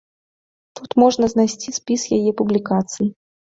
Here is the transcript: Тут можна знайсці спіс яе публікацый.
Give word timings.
Тут 0.79 0.95
можна 1.03 1.29
знайсці 1.35 1.75
спіс 1.81 2.01
яе 2.19 2.35
публікацый. 2.43 3.15